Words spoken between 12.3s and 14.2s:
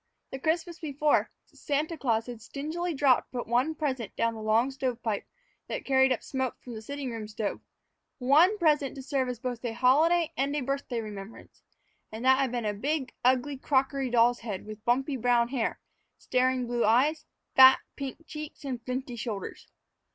had been a big, ugly crockery